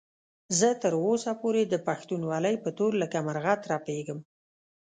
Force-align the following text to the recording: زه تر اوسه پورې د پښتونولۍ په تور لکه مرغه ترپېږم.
زه 0.59 0.69
تر 0.81 0.93
اوسه 1.05 1.31
پورې 1.41 1.61
د 1.65 1.75
پښتونولۍ 1.87 2.55
په 2.63 2.69
تور 2.77 2.91
لکه 3.01 3.17
مرغه 3.27 3.53
ترپېږم. 3.63 4.19